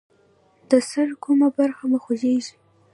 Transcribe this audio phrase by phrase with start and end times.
[0.69, 2.53] د سر کومه برخه مو خوږیږي؟